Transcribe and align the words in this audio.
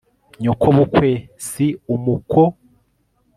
nyokobukwe 0.41 1.09
si 1.47 1.65
umuko 1.95 2.41